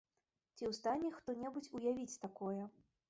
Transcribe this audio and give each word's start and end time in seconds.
Ці 0.55 0.63
ў 0.69 0.77
стане 0.79 1.11
хто-небудзь 1.17 1.69
уявіць 1.81 2.19
такое?! 2.25 2.63